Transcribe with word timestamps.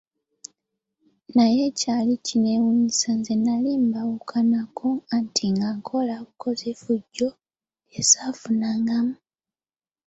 Naye 1.35 1.59
ekyali 1.69 2.13
kyewuunyisa 2.25 3.09
nze 3.19 3.33
nnali 3.37 3.71
mbaawukanako, 3.85 4.87
anti 5.15 5.45
nga 5.53 5.67
nkola 5.77 6.15
bukozi 6.25 6.69
ffujjo 6.77 7.29
lye 7.89 8.01
ssaafunangamu. 8.05 9.13